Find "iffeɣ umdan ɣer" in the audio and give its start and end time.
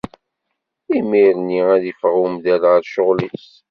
1.91-2.79